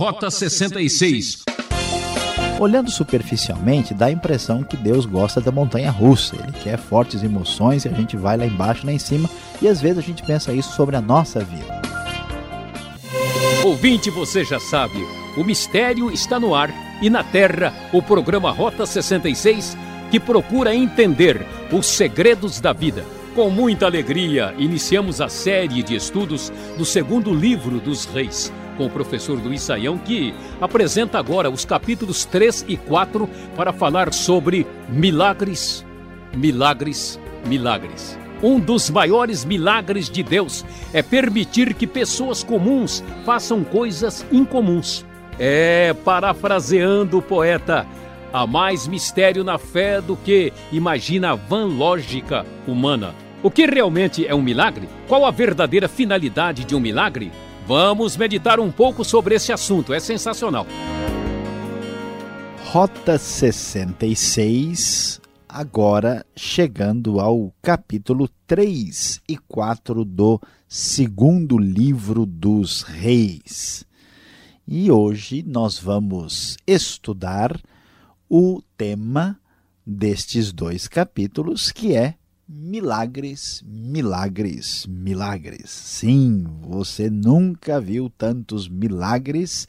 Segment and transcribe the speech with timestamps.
[0.00, 1.44] Rota 66.
[2.58, 6.36] Olhando superficialmente, dá a impressão que Deus gosta da montanha russa.
[6.36, 9.28] Ele quer fortes emoções e a gente vai lá embaixo, lá em cima,
[9.60, 11.82] e às vezes a gente pensa isso sobre a nossa vida.
[13.62, 14.96] Ouvinte, você já sabe,
[15.36, 16.72] o mistério está no ar
[17.02, 19.76] e na terra o programa Rota 66
[20.10, 23.04] que procura entender os segredos da vida.
[23.34, 28.50] Com muita alegria, iniciamos a série de estudos do segundo livro dos reis
[28.80, 34.10] com o professor Luiz Saião, que apresenta agora os capítulos 3 e 4 para falar
[34.10, 35.84] sobre milagres,
[36.34, 38.18] milagres, milagres.
[38.42, 45.04] Um dos maiores milagres de Deus é permitir que pessoas comuns façam coisas incomuns.
[45.38, 47.86] É, parafraseando o poeta,
[48.32, 53.14] há mais mistério na fé do que imagina a vã lógica humana.
[53.42, 54.88] O que realmente é um milagre?
[55.06, 57.30] Qual a verdadeira finalidade de um milagre?
[57.70, 60.66] Vamos meditar um pouco sobre esse assunto, é sensacional.
[62.64, 73.84] Rota 66, agora chegando ao capítulo 3 e 4 do segundo livro dos Reis.
[74.66, 77.56] E hoje nós vamos estudar
[78.28, 79.38] o tema
[79.86, 82.16] destes dois capítulos, que é
[82.52, 85.70] milagres, milagres, milagres.
[85.70, 89.68] Sim, você nunca viu tantos milagres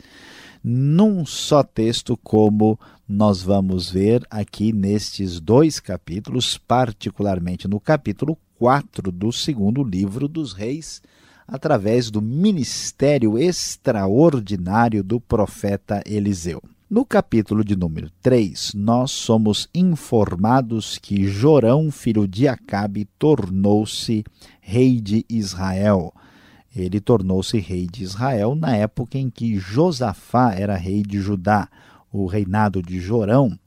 [0.64, 9.12] num só texto como nós vamos ver aqui nestes dois capítulos, particularmente no capítulo 4
[9.12, 11.04] do segundo livro dos Reis,
[11.48, 16.64] através do ministério extraordinário do profeta Eliseu.
[16.92, 24.26] No capítulo de número 3, nós somos informados que Jorão, filho de Acabe, tornou-se
[24.60, 26.14] rei de Israel.
[26.76, 31.70] Ele tornou-se rei de Israel na época em que Josafá era rei de Judá.
[32.12, 33.58] O reinado de Jorão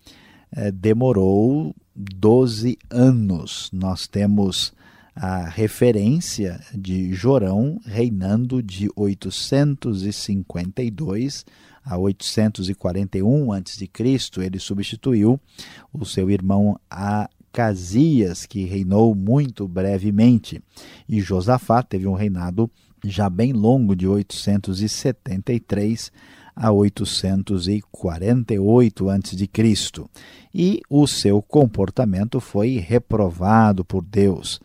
[0.54, 3.70] eh, demorou 12 anos.
[3.72, 4.74] Nós temos
[5.16, 11.46] a referência de Jorão reinando de 852
[11.84, 13.90] a 841 a.C.,
[14.38, 15.38] ele substituiu
[15.92, 20.62] o seu irmão Acasias, que reinou muito brevemente.
[21.08, 22.70] E Josafá teve um reinado
[23.04, 26.10] já bem longo, de 873
[26.56, 29.50] a 848 a.C.
[30.54, 34.58] E o seu comportamento foi reprovado por Deus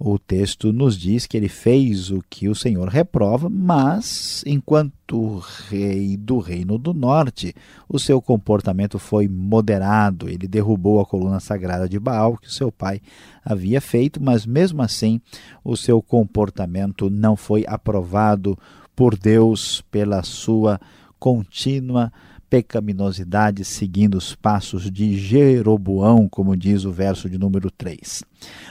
[0.00, 6.16] o texto nos diz que ele fez o que o Senhor reprova, mas, enquanto rei
[6.16, 7.52] do Reino do Norte,
[7.88, 10.28] o seu comportamento foi moderado.
[10.28, 13.00] Ele derrubou a coluna sagrada de Baal, que seu pai
[13.44, 15.20] havia feito, mas mesmo assim
[15.64, 18.56] o seu comportamento não foi aprovado
[18.94, 20.80] por Deus pela sua
[21.18, 22.12] contínua
[22.48, 28.22] pecaminosidade seguindo os passos de Jeroboão, como diz o verso de número 3.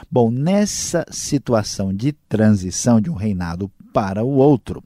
[0.10, 4.84] Bom, nessa situação de transição de um reinado para o outro,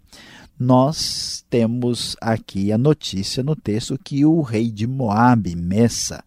[0.60, 6.24] nós temos aqui a notícia no texto que o rei de Moabe, Messa,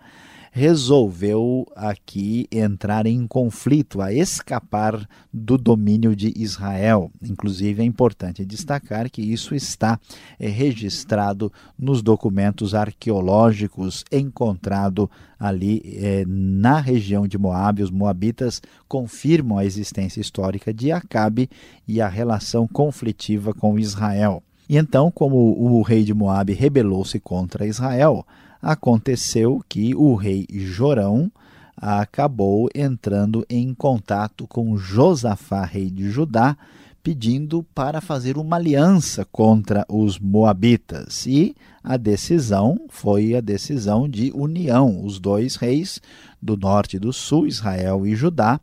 [0.57, 7.11] resolveu aqui entrar em conflito, a escapar do domínio de Israel.
[7.21, 9.99] Inclusive, é importante destacar que isso está
[10.39, 15.11] é, registrado nos documentos arqueológicos encontrado
[15.41, 17.83] ali é, na região de Moabe.
[17.83, 21.51] Os moabitas confirmam a existência histórica de Acabe
[21.87, 24.41] e a relação conflitiva com Israel.
[24.69, 28.25] E então, como o rei de Moabe rebelou-se contra Israel,
[28.65, 31.31] aconteceu que o rei Jorão
[31.77, 36.57] acabou entrando em contato com Josafá, rei de Judá,
[37.03, 41.27] pedindo para fazer uma aliança contra os moabitas.
[41.27, 45.05] E a decisão foi a decisão de união.
[45.05, 46.01] Os dois reis
[46.41, 48.59] do norte e do sul, Israel e Judá,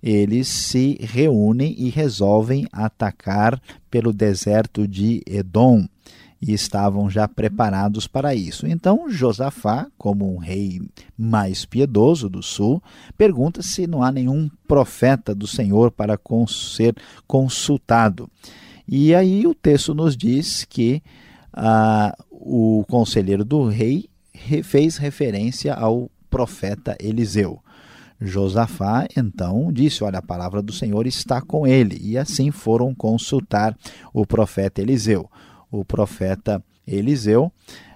[0.00, 5.88] eles se reúnem e resolvem atacar pelo deserto de Edom
[6.40, 8.66] e estavam já preparados para isso.
[8.66, 10.80] Então Josafá, como um rei
[11.16, 12.82] mais piedoso do sul,
[13.16, 16.96] pergunta se não há nenhum profeta do Senhor para ser
[17.26, 18.28] consultado.
[18.88, 21.02] E aí o texto nos diz que
[21.52, 24.08] ah, o conselheiro do rei
[24.64, 27.60] fez referência ao profeta Eliseu.
[28.20, 31.98] Josafá então disse: Olha, a palavra do Senhor está com ele.
[32.02, 33.76] E assim foram consultar
[34.12, 35.28] o profeta Eliseu
[35.70, 37.52] o profeta Eliseu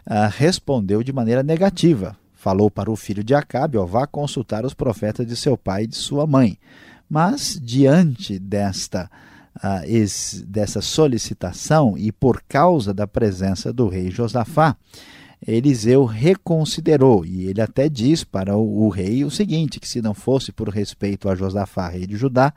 [0.07, 2.17] ah, respondeu de maneira negativa.
[2.35, 5.87] Falou para o filho de Acabe: ó, vá consultar os profetas de seu pai e
[5.87, 6.59] de sua mãe.
[7.09, 9.11] Mas, diante desta
[9.63, 14.77] ah, esse, dessa solicitação e por causa da presença do rei Josafá,
[15.47, 20.15] Eliseu reconsiderou e ele até diz para o, o, rei o seguinte: que se não
[20.15, 22.53] fosse por respeito a Josafá, rei de Judá,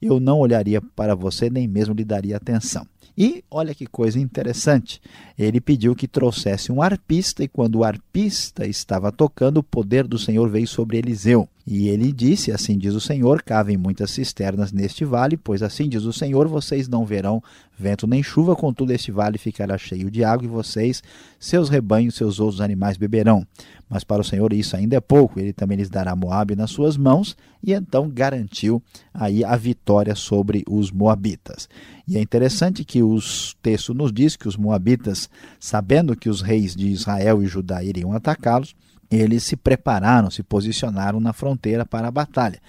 [0.00, 2.86] eu não olharia para você nem mesmo lhe daria atenção.
[3.16, 5.00] E olha que coisa interessante.
[5.38, 10.18] Ele pediu que trouxesse um arpista, e quando o arpista estava tocando, o poder do
[10.18, 11.48] Senhor veio sobre Eliseu.
[11.66, 16.04] E ele disse: Assim diz o Senhor: cavem muitas cisternas neste vale, pois assim diz
[16.04, 17.42] o Senhor: vocês não verão
[17.82, 21.02] vento nem chuva, contudo, este vale ficará cheio de água, e vocês,
[21.38, 23.44] seus rebanhos, seus outros animais beberão.
[23.90, 26.96] Mas para o Senhor isso ainda é pouco, ele também lhes dará Moabe nas suas
[26.96, 28.80] mãos, e então garantiu
[29.12, 31.68] aí a vitória sobre os moabitas.
[32.06, 35.28] E é interessante que os texto nos diz que os moabitas,
[35.58, 38.74] sabendo que os reis de Israel e Judá iriam atacá-los,
[39.16, 42.60] eles se prepararam, se posicionaram na fronteira para a batalha.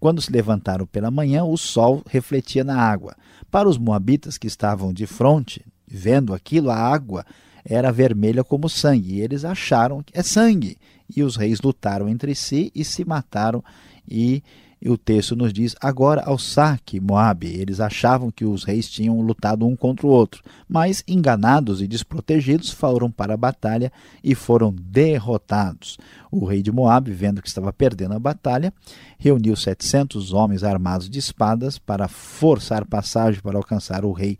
[0.00, 3.14] Quando se levantaram pela manhã, o sol refletia na água.
[3.50, 7.24] Para os moabitas que estavam de frente, vendo aquilo, a água
[7.64, 10.76] era vermelha como sangue, e eles acharam que é sangue.
[11.14, 13.62] E os reis lutaram entre si e se mataram
[14.08, 14.42] e
[14.84, 17.46] e o texto nos diz: agora ao saque, Moabe.
[17.46, 22.70] Eles achavam que os reis tinham lutado um contra o outro, mas enganados e desprotegidos
[22.70, 23.92] foram para a batalha
[24.24, 25.96] e foram derrotados.
[26.32, 28.74] O rei de Moabe, vendo que estava perdendo a batalha,
[29.18, 34.36] reuniu 700 homens armados de espadas para forçar passagem para alcançar o rei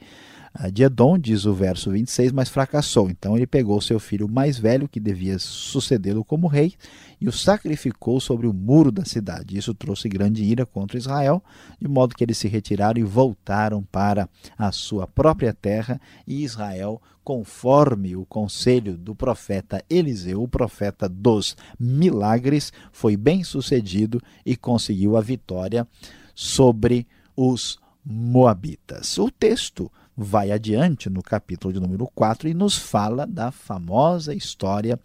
[0.70, 3.08] de Edom, diz o verso 26, mas fracassou.
[3.08, 6.75] Então ele pegou seu filho mais velho, que devia sucedê-lo como rei,
[7.20, 9.56] e o sacrificou sobre o muro da cidade.
[9.56, 11.43] Isso trouxe grande ira contra Israel,
[11.81, 14.28] de modo que eles se retiraram e voltaram para
[14.58, 21.56] a sua própria terra, e Israel, conforme o conselho do profeta Eliseu, o profeta dos
[21.78, 25.87] milagres, foi bem sucedido e conseguiu a vitória
[26.34, 29.16] sobre os Moabitas.
[29.16, 34.98] O texto vai adiante no capítulo de número 4 e nos fala da famosa história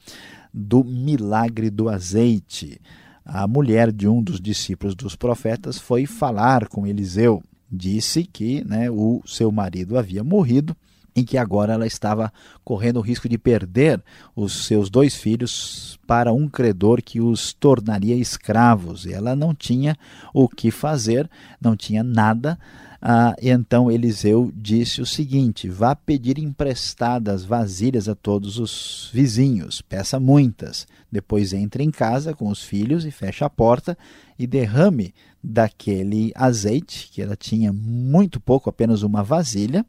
[0.54, 2.80] do milagre do azeite.
[3.26, 7.44] A mulher de um dos discípulos dos profetas foi falar com Eliseu.
[7.70, 10.76] Disse que né, o seu marido havia morrido
[11.18, 12.32] e que agora ela estava
[12.64, 14.02] correndo o risco de perder
[14.36, 19.06] os seus dois filhos para um credor que os tornaria escravos.
[19.06, 19.98] Ela não tinha
[20.34, 22.58] o que fazer, não tinha nada
[23.02, 30.20] ah, então Eliseu disse o seguinte: vá pedir emprestadas vasilhas a todos os vizinhos, peça
[30.20, 30.88] muitas.
[31.12, 33.98] Depois entre em casa com os filhos e feche a porta
[34.38, 35.14] e derrame
[35.44, 39.86] daquele azeite, que ela tinha muito pouco, apenas uma vasilha,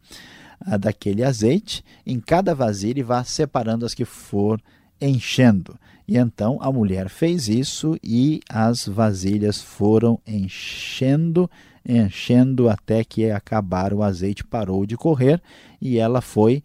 [0.60, 4.60] ah, daquele azeite, em cada vasilha e vá separando as que for
[5.00, 5.78] enchendo.
[6.06, 11.50] E então a mulher fez isso e as vasilhas foram enchendo
[11.88, 15.40] enchendo até que acabar o azeite parou de correr
[15.80, 16.62] e ela foi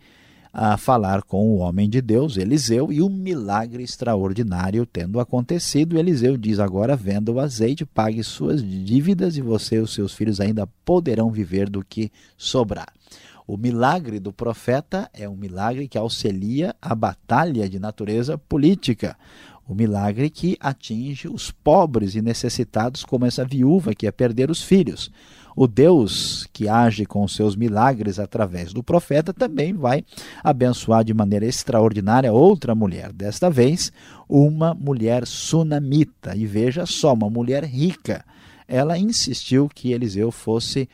[0.54, 5.98] a falar com o homem de Deus, Eliseu, e um milagre extraordinário tendo acontecido.
[5.98, 10.40] Eliseu diz: Agora venda o azeite, pague suas dívidas e você e os seus filhos
[10.40, 12.94] ainda poderão viver do que sobrar.
[13.48, 19.18] O milagre do profeta é um milagre que auxilia a batalha de natureza política
[19.68, 24.62] o milagre que atinge os pobres e necessitados, como essa viúva que ia perder os
[24.62, 25.12] filhos.
[25.56, 30.04] O Deus que age com seus milagres através do profeta também vai
[30.44, 33.92] abençoar de maneira extraordinária outra mulher, desta vez
[34.28, 36.36] uma mulher sunamita.
[36.36, 38.26] E veja só, uma mulher rica.
[38.68, 40.90] Ela insistiu que Eliseu fosse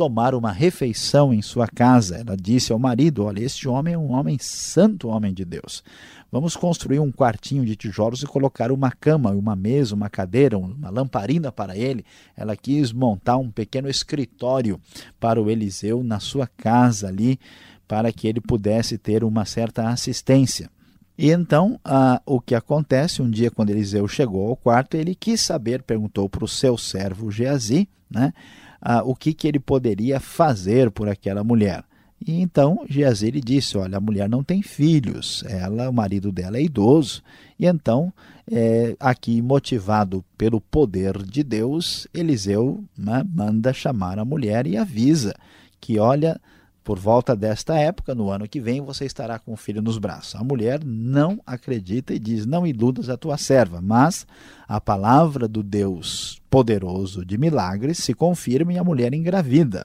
[0.00, 2.16] tomar uma refeição em sua casa.
[2.16, 5.84] Ela disse ao marido: Olha, este homem é um homem santo, homem de Deus.
[6.32, 10.88] Vamos construir um quartinho de tijolos e colocar uma cama, uma mesa, uma cadeira, uma
[10.88, 12.02] lamparina para ele.
[12.34, 14.80] Ela quis montar um pequeno escritório
[15.18, 17.38] para o Eliseu na sua casa ali,
[17.86, 20.70] para que ele pudesse ter uma certa assistência.
[21.18, 23.20] E então, ah, o que acontece?
[23.20, 27.30] Um dia, quando Eliseu chegou ao quarto, ele quis saber, perguntou para o seu servo
[27.30, 28.32] Geazi, né?
[28.80, 31.84] Ah, o que, que ele poderia fazer por aquela mulher.
[32.26, 36.62] E então Geazi disse: Olha, a mulher não tem filhos, ela, o marido dela é
[36.62, 37.22] idoso.
[37.58, 38.12] E então,
[38.50, 45.34] é, aqui motivado pelo poder de Deus, Eliseu né, manda chamar a mulher e avisa
[45.80, 46.38] que, olha,
[46.82, 50.34] por volta desta época, no ano que vem, você estará com o filho nos braços.
[50.34, 53.80] A mulher não acredita e diz: Não iludas a tua serva.
[53.80, 54.26] Mas
[54.66, 59.84] a palavra do Deus poderoso de milagres se confirma e a mulher engravida.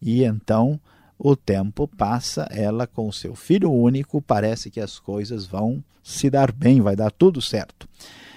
[0.00, 0.80] E então
[1.18, 6.52] o tempo passa, ela com seu filho único, parece que as coisas vão se dar
[6.52, 7.88] bem, vai dar tudo certo.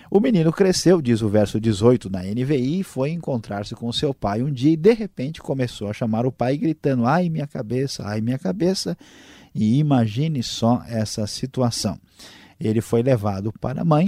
[0.09, 4.41] O menino cresceu, diz o verso 18 na NVI, e foi encontrar-se com seu pai
[4.41, 8.21] um dia e de repente começou a chamar o pai gritando: "Ai, minha cabeça, ai,
[8.21, 8.97] minha cabeça".
[9.53, 11.99] E imagine só essa situação.
[12.57, 14.07] Ele foi levado para a mãe,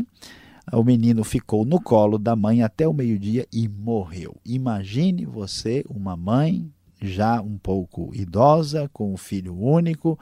[0.72, 4.36] o menino ficou no colo da mãe até o meio-dia e morreu.
[4.46, 10.20] Imagine você, uma mãe já um pouco idosa, com um filho único,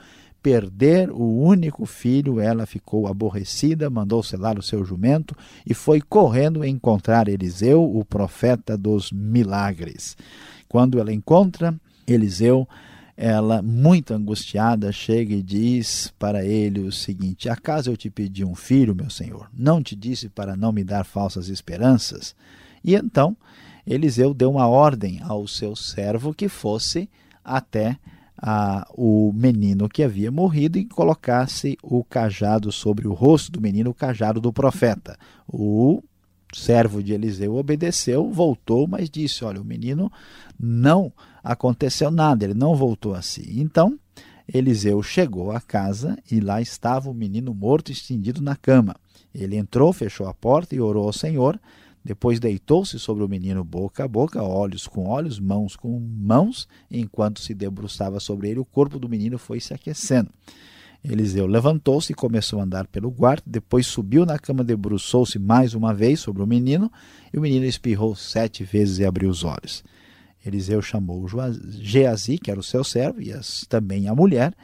[0.47, 5.35] perder o único filho, ela ficou aborrecida, mandou selar o seu jumento
[5.65, 10.15] e foi correndo encontrar Eliseu, o profeta dos milagres.
[10.69, 11.75] Quando ela encontra
[12.07, 12.65] Eliseu,
[13.17, 18.55] ela, muito angustiada, chega e diz para ele o seguinte: Acaso eu te pedi um
[18.55, 19.49] filho, meu senhor?
[19.53, 22.33] Não te disse para não me dar falsas esperanças?
[22.81, 23.35] E então
[23.85, 27.09] Eliseu deu uma ordem ao seu servo que fosse
[27.43, 27.97] até
[28.37, 33.89] a, o menino que havia morrido e colocasse o cajado sobre o rosto do menino,
[33.89, 35.17] o cajado do profeta.
[35.47, 36.03] O
[36.53, 40.11] servo de Eliseu obedeceu, voltou, mas disse: Olha, o menino
[40.59, 41.11] não
[41.43, 43.59] aconteceu nada, ele não voltou assim.
[43.59, 43.97] Então
[44.51, 48.95] Eliseu chegou à casa e lá estava o menino morto estendido na cama.
[49.33, 51.59] Ele entrou, fechou a porta e orou ao Senhor.
[52.07, 56.65] Depois deitou-se sobre o menino boca a boca, olhos com olhos, mãos com mãos.
[56.89, 60.29] Enquanto se debruçava sobre ele, o corpo do menino foi se aquecendo.
[61.03, 65.93] Eliseu levantou-se e começou a andar pelo quarto, depois subiu na cama, debruçou-se mais uma
[65.93, 66.89] vez sobre o menino,
[67.33, 69.83] e o menino espirrou sete vezes e abriu os olhos.
[70.45, 71.27] Eliseu chamou
[71.69, 74.55] Geazi, que era o seu servo, e as, também a mulher,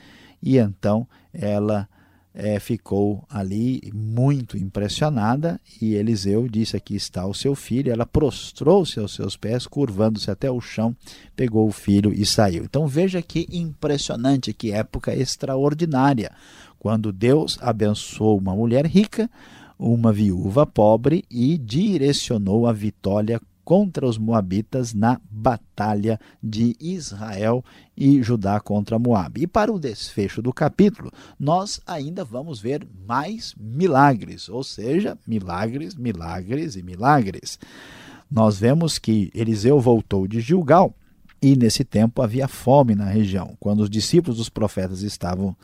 [0.42, 1.90] e então ela
[2.34, 7.92] é, ficou ali muito impressionada e Eliseu disse: Aqui está o seu filho.
[7.92, 10.96] Ela prostrou-se aos seus pés, curvando-se até o chão,
[11.36, 12.64] pegou o filho e saiu.
[12.64, 16.32] Então veja que impressionante, que época extraordinária,
[16.80, 19.30] quando Deus abençoou uma mulher rica,
[19.78, 27.64] uma viúva pobre e direcionou a vitória contra os moabitas na batalha de Israel
[27.96, 29.42] e Judá contra Moab.
[29.42, 35.96] E para o desfecho do capítulo, nós ainda vamos ver mais milagres, ou seja, milagres,
[35.96, 37.58] milagres e milagres.
[38.30, 40.94] Nós vemos que Eliseu voltou de Gilgal
[41.42, 43.56] e nesse tempo havia fome na região.
[43.60, 45.56] Quando os discípulos dos profetas estavam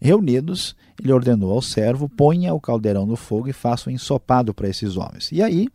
[0.00, 4.68] reunidos, ele ordenou ao servo: ponha o caldeirão no fogo e faça um ensopado para
[4.68, 5.30] esses homens.
[5.32, 5.68] E aí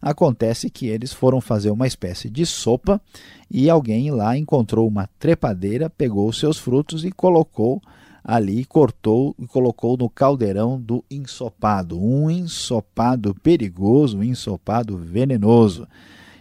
[0.00, 3.00] Acontece que eles foram fazer uma espécie de sopa
[3.50, 7.82] e alguém lá encontrou uma trepadeira, pegou os seus frutos e colocou
[8.22, 12.00] ali, cortou e colocou no caldeirão do ensopado.
[12.00, 15.88] Um ensopado perigoso, um ensopado venenoso.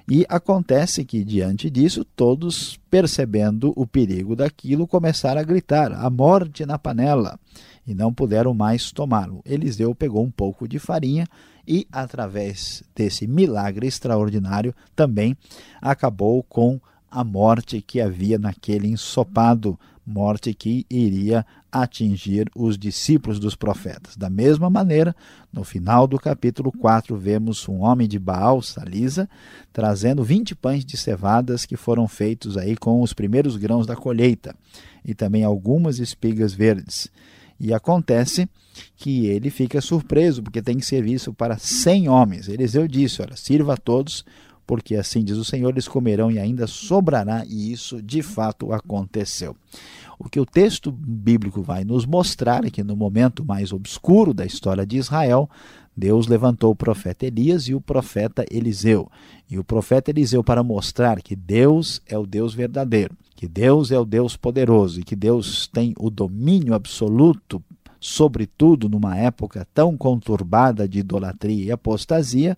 [0.07, 6.65] E acontece que, diante disso, todos, percebendo o perigo daquilo, começaram a gritar: a morte
[6.65, 7.39] na panela!
[7.87, 9.41] E não puderam mais tomá-lo.
[9.45, 11.27] Eliseu pegou um pouco de farinha
[11.67, 15.35] e, através desse milagre extraordinário, também
[15.81, 21.45] acabou com a morte que havia naquele ensopado, morte que iria
[21.81, 24.15] atingir os discípulos dos profetas.
[24.15, 25.15] Da mesma maneira,
[25.51, 29.29] no final do capítulo 4, vemos um homem de Baal, Salisa,
[29.73, 34.55] trazendo 20 pães de cevadas que foram feitos aí com os primeiros grãos da colheita
[35.03, 37.09] e também algumas espigas verdes.
[37.59, 38.49] E acontece
[38.95, 42.47] que ele fica surpreso, porque tem serviço para cem homens.
[42.47, 44.25] Eliseu disse: Olha, sirva a todos,
[44.65, 49.55] porque assim diz o Senhor, eles comerão e ainda sobrará, e isso de fato aconteceu.
[50.17, 54.45] O que o texto bíblico vai nos mostrar é que no momento mais obscuro da
[54.45, 55.49] história de Israel,
[55.95, 59.09] Deus levantou o profeta Elias e o profeta Eliseu.
[59.49, 63.99] E o profeta Eliseu para mostrar que Deus é o Deus verdadeiro, que Deus é
[63.99, 67.63] o Deus poderoso e que Deus tem o domínio absoluto
[68.05, 72.55] sobretudo numa época tão conturbada de idolatria e apostasia,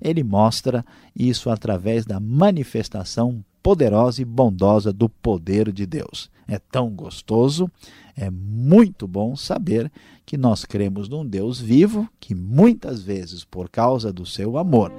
[0.00, 0.84] ele mostra
[1.14, 6.30] isso através da manifestação poderosa e bondosa do poder de Deus.
[6.46, 7.68] É tão gostoso,
[8.16, 9.90] é muito bom saber
[10.24, 14.92] que nós cremos num Deus vivo que muitas vezes, por causa do seu amor,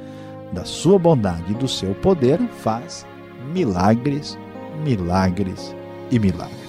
[0.52, 3.08] da sua bondade e do seu poder, faz
[3.54, 4.38] milagres,
[4.84, 5.74] milagres
[6.12, 6.67] e milagres.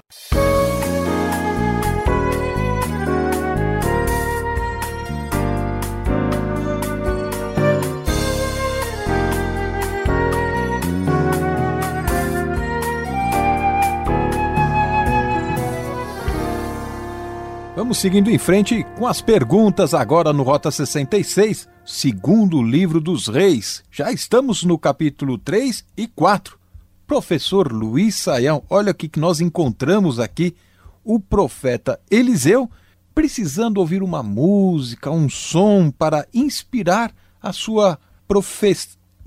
[17.78, 23.84] Vamos seguindo em frente com as perguntas agora no Rota 66, segundo livro dos reis.
[23.88, 26.58] Já estamos no capítulo 3 e 4.
[27.06, 30.56] Professor Luiz Saião, olha o que nós encontramos aqui.
[31.04, 32.68] O profeta Eliseu
[33.14, 38.76] precisando ouvir uma música, um som para inspirar a sua profe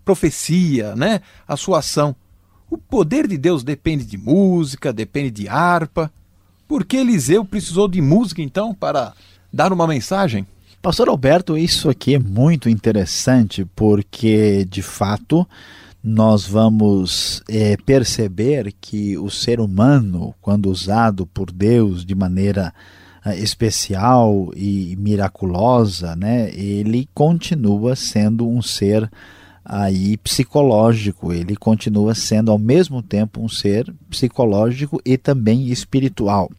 [0.03, 1.21] profecia, né?
[1.47, 2.13] a sua ação.
[2.69, 6.11] O poder de Deus depende de música, depende de harpa.
[6.71, 9.11] Por que Eliseu precisou de música então para
[9.51, 10.47] dar uma mensagem?
[10.81, 15.45] Pastor Alberto, isso aqui é muito interessante porque, de fato,
[16.01, 22.73] nós vamos é, perceber que o ser humano, quando usado por Deus de maneira
[23.25, 29.11] é, especial e miraculosa, né, ele continua sendo um ser
[29.63, 36.49] aí psicológico, ele continua sendo ao mesmo tempo um ser psicológico e também espiritual.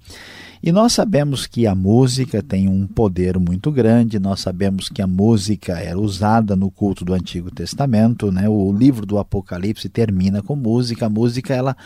[0.62, 5.08] E nós sabemos que a música tem um poder muito grande, nós sabemos que a
[5.08, 8.48] música era usada no culto do Antigo Testamento, né?
[8.48, 11.76] o livro do Apocalipse termina com música, a música ela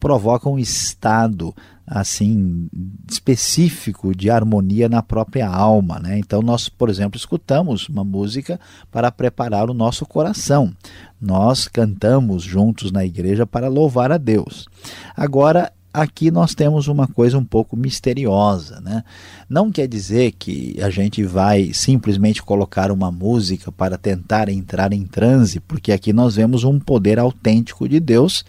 [0.00, 1.54] provoca um estado
[1.86, 2.68] assim
[3.08, 6.18] específico de harmonia na própria alma, né?
[6.18, 8.58] Então nós, por exemplo, escutamos uma música
[8.90, 10.72] para preparar o nosso coração.
[11.20, 14.66] Nós cantamos juntos na igreja para louvar a Deus.
[15.14, 19.04] Agora aqui nós temos uma coisa um pouco misteriosa, né?
[19.48, 25.04] Não quer dizer que a gente vai simplesmente colocar uma música para tentar entrar em
[25.04, 28.44] transe, porque aqui nós vemos um poder autêntico de Deus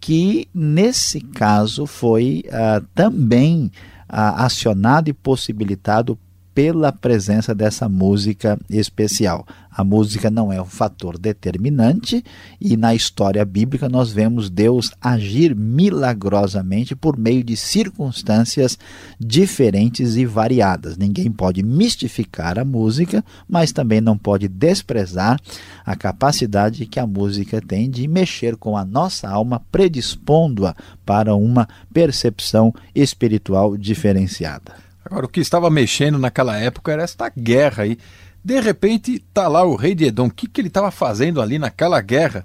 [0.00, 3.72] que nesse caso foi ah, também
[4.08, 6.16] ah, acionado e possibilitado
[6.56, 9.46] pela presença dessa música especial.
[9.70, 12.24] A música não é um fator determinante
[12.58, 18.78] e na história bíblica nós vemos Deus agir milagrosamente por meio de circunstâncias
[19.20, 20.96] diferentes e variadas.
[20.96, 25.38] Ninguém pode mistificar a música, mas também não pode desprezar
[25.84, 31.68] a capacidade que a música tem de mexer com a nossa alma, predispondo-a para uma
[31.92, 34.85] percepção espiritual diferenciada.
[35.06, 37.96] Agora, o que estava mexendo naquela época era esta guerra aí.
[38.44, 40.26] De repente, tá lá o rei de Edom.
[40.26, 42.44] O que, que ele estava fazendo ali naquela guerra?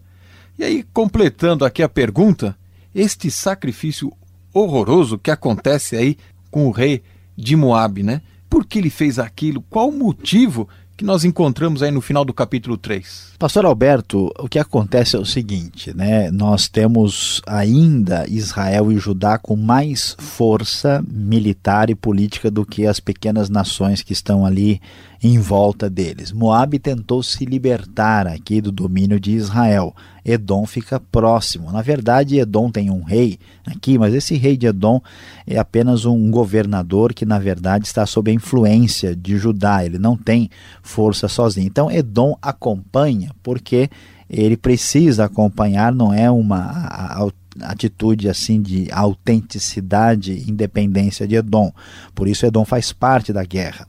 [0.57, 2.55] E aí, completando aqui a pergunta,
[2.93, 4.13] este sacrifício
[4.53, 6.17] horroroso que acontece aí
[6.49, 7.01] com o rei
[7.35, 8.21] de Moabe, né?
[8.49, 9.63] Por que ele fez aquilo?
[9.69, 10.67] Qual o motivo
[11.01, 13.33] que nós encontramos aí no final do capítulo 3?
[13.39, 16.29] Pastor Alberto, o que acontece é o seguinte, né?
[16.29, 22.99] Nós temos ainda Israel e Judá com mais força militar e política do que as
[22.99, 24.79] pequenas nações que estão ali
[25.23, 26.31] em volta deles.
[26.31, 29.95] Moabe tentou se libertar aqui do domínio de Israel.
[30.23, 31.71] Edom fica próximo.
[31.71, 35.01] Na verdade, Edom tem um rei aqui, mas esse rei de Edom
[35.45, 39.85] é apenas um governador que, na verdade, está sob a influência de Judá.
[39.85, 40.49] Ele não tem
[40.81, 41.67] força sozinho.
[41.67, 43.89] Então, Edom acompanha porque
[44.29, 47.31] ele precisa acompanhar, não é uma
[47.61, 51.71] atitude assim de autenticidade independência de Edom.
[52.15, 53.87] Por isso Edom faz parte da guerra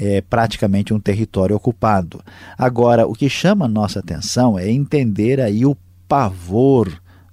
[0.00, 2.24] é, praticamente um território ocupado.
[2.56, 5.76] Agora, o que chama nossa atenção é entender aí o
[6.08, 6.90] pavor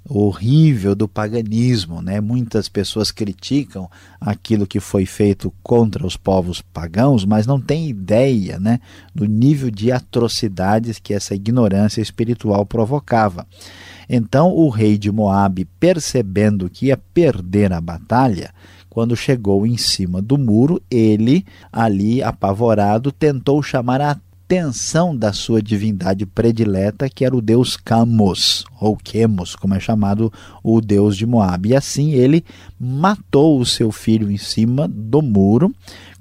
[0.09, 2.21] horrível do paganismo, né?
[2.21, 8.57] Muitas pessoas criticam aquilo que foi feito contra os povos pagãos, mas não têm ideia,
[8.57, 8.79] né,
[9.13, 13.45] do nível de atrocidades que essa ignorância espiritual provocava.
[14.09, 18.53] Então, o rei de Moabe, percebendo que ia perder a batalha,
[18.97, 25.61] quando chegou em cima do muro, ele, ali apavorado, tentou chamar a atenção da sua
[25.61, 30.33] divindade predileta, que era o deus Camos, ou Quemos, como é chamado
[30.63, 31.69] o deus de Moab.
[31.69, 32.43] E assim ele
[32.79, 35.71] matou o seu filho em cima do muro,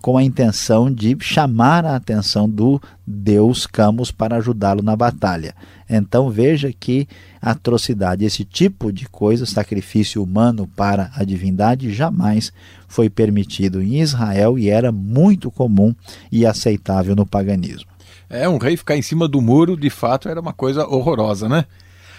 [0.02, 5.54] com a intenção de chamar a atenção do deus Camos para ajudá-lo na batalha.
[5.88, 7.06] Então veja que
[7.40, 12.52] atrocidade, esse tipo de coisa, sacrifício humano para a divindade, jamais
[12.88, 15.94] foi permitido em Israel e era muito comum
[16.30, 17.90] e aceitável no paganismo.
[18.28, 21.64] É, um rei ficar em cima do muro, de fato, era uma coisa horrorosa, né?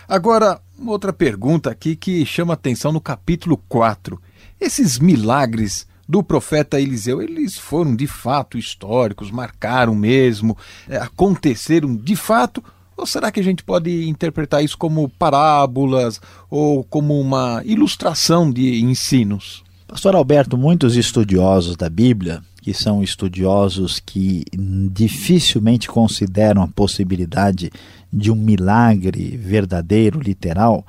[0.07, 4.21] Agora, uma outra pergunta aqui que chama atenção no capítulo 4.
[4.59, 12.15] Esses milagres do profeta Eliseu, eles foram de fato históricos, marcaram mesmo, é, aconteceram de
[12.15, 12.63] fato
[12.97, 18.81] ou será que a gente pode interpretar isso como parábolas ou como uma ilustração de
[18.81, 19.63] ensinos?
[19.87, 24.43] Pastor Alberto, muitos estudiosos da Bíblia, que são estudiosos que
[24.91, 27.71] dificilmente consideram a possibilidade
[28.11, 30.85] de um milagre verdadeiro, literal,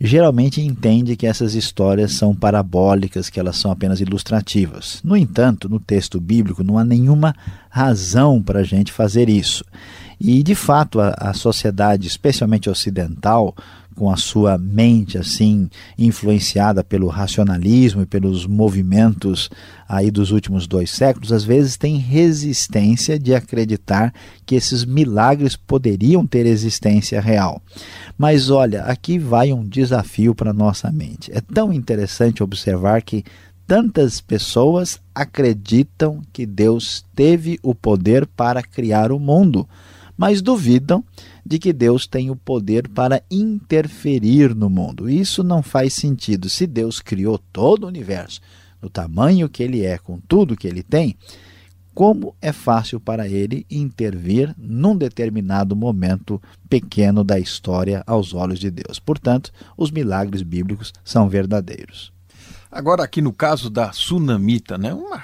[0.00, 5.00] geralmente entende que essas histórias são parabólicas, que elas são apenas ilustrativas.
[5.04, 7.34] No entanto, no texto bíblico não há nenhuma
[7.68, 9.64] razão para a gente fazer isso.
[10.20, 13.54] E, de fato, a, a sociedade, especialmente ocidental,
[13.98, 19.50] com a sua mente assim influenciada pelo racionalismo e pelos movimentos
[19.88, 24.14] aí dos últimos dois séculos, às vezes tem resistência de acreditar
[24.46, 27.60] que esses milagres poderiam ter existência real.
[28.16, 31.32] Mas olha, aqui vai um desafio para nossa mente.
[31.34, 33.24] É tão interessante observar que
[33.66, 39.68] tantas pessoas acreditam que Deus teve o poder para criar o mundo
[40.18, 41.04] mas duvidam
[41.46, 45.08] de que Deus tem o poder para interferir no mundo.
[45.08, 46.48] Isso não faz sentido.
[46.48, 48.40] Se Deus criou todo o universo
[48.82, 51.16] no tamanho que ele é, com tudo que ele tem,
[51.94, 58.70] como é fácil para ele intervir num determinado momento pequeno da história aos olhos de
[58.70, 58.98] Deus.
[58.98, 62.12] Portanto, os milagres bíblicos são verdadeiros.
[62.70, 65.22] Agora aqui no caso da sunamita, né, uma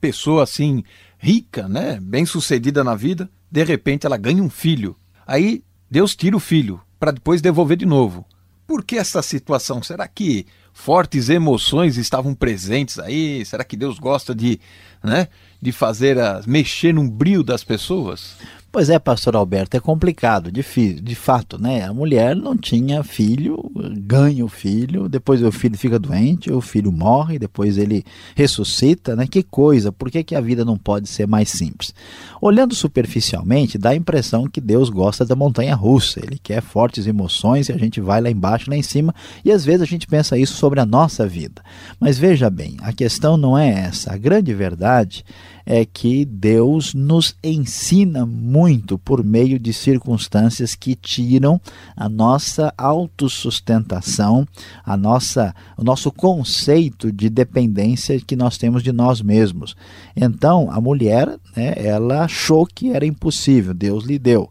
[0.00, 0.84] pessoa assim
[1.18, 4.96] rica, né, bem-sucedida na vida, de repente ela ganha um filho.
[5.26, 8.24] Aí Deus tira o filho para depois devolver de novo.
[8.66, 9.82] Por que essa situação?
[9.82, 13.44] Será que fortes emoções estavam presentes aí?
[13.44, 14.60] Será que Deus gosta de,
[15.02, 15.28] né,
[15.60, 18.36] de fazer a, mexer no brilho das pessoas?
[18.70, 21.84] Pois é, pastor Alberto, é complicado, difícil, de fato, né?
[21.84, 23.58] A mulher não tinha filho,
[23.96, 28.04] ganha o filho, depois o filho fica doente, o filho morre, depois ele
[28.36, 29.26] ressuscita, né?
[29.26, 31.94] Que coisa, por que, que a vida não pode ser mais simples?
[32.42, 37.70] Olhando superficialmente, dá a impressão que Deus gosta da montanha russa, ele quer fortes emoções
[37.70, 40.36] e a gente vai lá embaixo, lá em cima, e às vezes a gente pensa
[40.36, 41.62] isso sobre a nossa vida.
[41.98, 45.24] Mas veja bem, a questão não é essa, a grande verdade
[45.70, 51.60] é que Deus nos ensina muito por meio de circunstâncias que tiram
[51.94, 54.48] a nossa autossustentação,
[54.82, 59.76] a nossa, o nosso conceito de dependência que nós temos de nós mesmos.
[60.16, 64.48] Então, a mulher, né, ela achou que era impossível, Deus lhe deu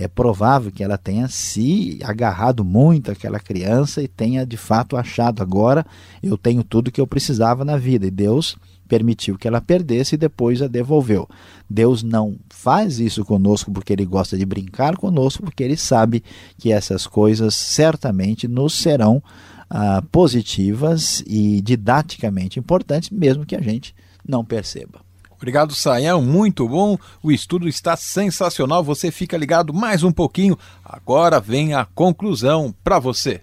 [0.00, 5.42] é provável que ela tenha se agarrado muito àquela criança e tenha de fato achado
[5.42, 5.84] agora
[6.22, 8.56] eu tenho tudo que eu precisava na vida e Deus
[8.88, 11.28] permitiu que ela perdesse e depois a devolveu.
[11.68, 16.24] Deus não faz isso conosco porque ele gosta de brincar conosco, porque ele sabe
[16.56, 19.22] que essas coisas certamente nos serão
[19.70, 23.94] ah, positivas e didaticamente importantes, mesmo que a gente
[24.26, 25.00] não perceba.
[25.36, 26.20] Obrigado, Saião.
[26.20, 26.98] Muito bom.
[27.22, 28.82] O estudo está sensacional.
[28.82, 30.58] Você fica ligado mais um pouquinho.
[30.84, 33.42] Agora vem a conclusão para você.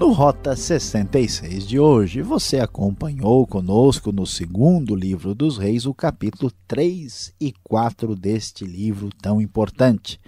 [0.00, 6.50] No Rota 66 de hoje, você acompanhou conosco no segundo livro dos Reis o capítulo
[6.66, 10.18] 3 e 4 deste livro tão importante.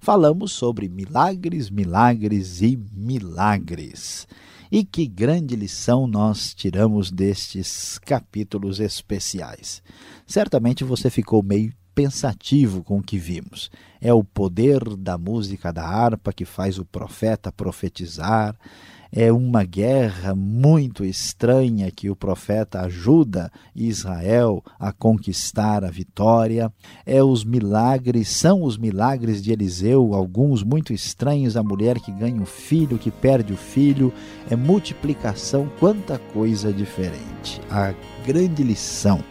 [0.00, 4.26] Falamos sobre milagres, milagres e milagres.
[4.72, 9.82] E que grande lição nós tiramos destes capítulos especiais.
[10.26, 13.70] Certamente você ficou meio pensativo com o que vimos.
[14.00, 18.56] É o poder da música da harpa que faz o profeta profetizar
[19.12, 26.72] é uma guerra muito estranha que o profeta ajuda Israel a conquistar a vitória.
[27.06, 32.40] É os milagres, são os milagres de Eliseu, alguns muito estranhos, a mulher que ganha
[32.40, 34.12] um filho, que perde o filho,
[34.50, 37.60] é multiplicação, quanta coisa diferente.
[37.70, 37.94] A
[38.26, 39.22] grande lição,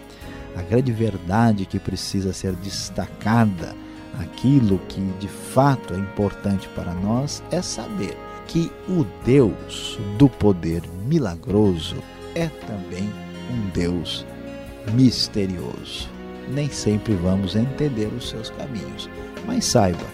[0.55, 3.75] a grande verdade que precisa ser destacada,
[4.19, 10.81] aquilo que de fato é importante para nós é saber que o Deus do poder
[11.05, 11.97] milagroso
[12.35, 13.09] é também
[13.51, 14.25] um Deus
[14.93, 16.09] misterioso.
[16.53, 19.09] Nem sempre vamos entender os seus caminhos,
[19.45, 20.05] mas saiba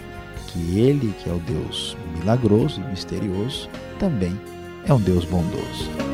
[0.48, 3.68] que Ele, que é o Deus milagroso e misterioso,
[3.98, 4.38] também
[4.86, 6.13] é um Deus bondoso.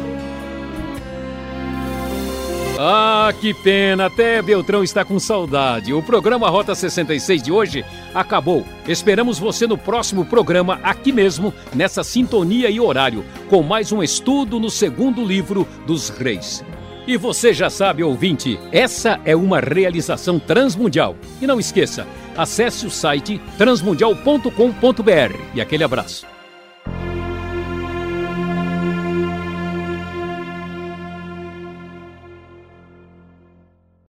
[2.82, 5.92] Ah, que pena, até Beltrão está com saudade.
[5.92, 8.64] O programa Rota 66 de hoje acabou.
[8.88, 14.58] Esperamos você no próximo programa, aqui mesmo, nessa sintonia e horário, com mais um estudo
[14.58, 16.64] no segundo livro dos Reis.
[17.06, 21.16] E você já sabe, ouvinte, essa é uma realização transmundial.
[21.38, 25.36] E não esqueça, acesse o site transmundial.com.br.
[25.54, 26.39] E aquele abraço.